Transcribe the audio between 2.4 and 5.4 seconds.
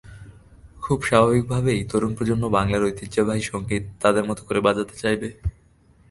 বাংলার ঐতিহ্যবাহী সংগীত তাদের মতো করে বাজাতে চাইবে।